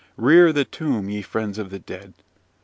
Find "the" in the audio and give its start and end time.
0.51-0.65, 1.69-1.77